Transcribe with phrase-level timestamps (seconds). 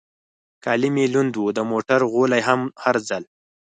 [0.63, 3.23] کالي مې لوند و، د موټر غولی هم هر ځل.